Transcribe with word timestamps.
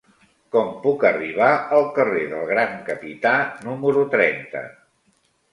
Com 0.53 0.71
puc 0.85 1.05
arribar 1.09 1.49
al 1.79 1.85
carrer 1.99 2.23
del 2.33 2.49
Gran 2.53 2.73
Capità 2.89 3.35
número 3.69 4.07
trenta? 4.17 4.65